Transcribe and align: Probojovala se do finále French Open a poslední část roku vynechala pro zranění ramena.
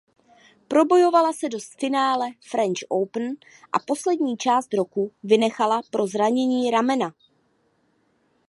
Probojovala 0.67 1.33
se 1.33 1.49
do 1.49 1.57
finále 1.79 2.27
French 2.49 2.79
Open 2.89 3.27
a 3.73 3.79
poslední 3.87 4.37
část 4.37 4.73
roku 4.73 5.11
vynechala 5.23 5.81
pro 5.91 6.07
zranění 6.07 6.71
ramena. 6.71 7.13